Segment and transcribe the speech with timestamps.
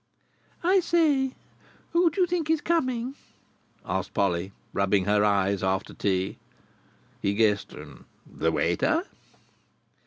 [0.63, 1.35] "I say.
[1.91, 3.13] Who do you think is coming?"
[3.85, 6.39] asked Polly, rubbing her eyes after tea.
[7.21, 7.75] He guessed:
[8.25, 9.03] "The waiter?"